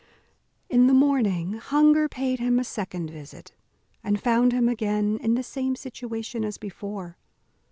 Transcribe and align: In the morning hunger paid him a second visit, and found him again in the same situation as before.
In 0.67 0.87
the 0.87 0.95
morning 0.95 1.53
hunger 1.53 2.09
paid 2.09 2.39
him 2.39 2.57
a 2.57 2.63
second 2.63 3.11
visit, 3.11 3.51
and 4.03 4.19
found 4.19 4.51
him 4.51 4.67
again 4.67 5.19
in 5.21 5.35
the 5.35 5.43
same 5.43 5.75
situation 5.75 6.43
as 6.43 6.57
before. 6.57 7.17